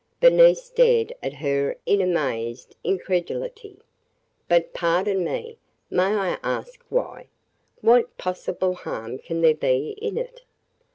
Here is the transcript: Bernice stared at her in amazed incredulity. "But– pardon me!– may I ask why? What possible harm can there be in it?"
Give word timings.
Bernice 0.19 0.63
stared 0.63 1.13
at 1.21 1.33
her 1.33 1.75
in 1.85 2.01
amazed 2.01 2.75
incredulity. 2.83 3.77
"But– 4.49 4.73
pardon 4.73 5.23
me!– 5.23 5.59
may 5.91 6.15
I 6.17 6.39
ask 6.41 6.81
why? 6.89 7.27
What 7.81 8.17
possible 8.17 8.73
harm 8.73 9.19
can 9.19 9.41
there 9.41 9.53
be 9.53 9.89
in 10.01 10.17
it?" 10.17 10.41